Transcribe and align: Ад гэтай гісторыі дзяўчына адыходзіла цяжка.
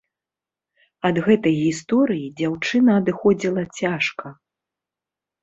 Ад 1.09 1.15
гэтай 1.27 1.53
гісторыі 1.65 2.25
дзяўчына 2.41 2.91
адыходзіла 3.03 3.63
цяжка. 3.83 4.27